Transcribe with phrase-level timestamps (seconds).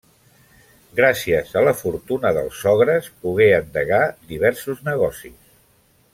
[0.99, 4.01] Gràcies a la fortuna dels sogres pogué endegar
[4.33, 5.39] diversos negocis.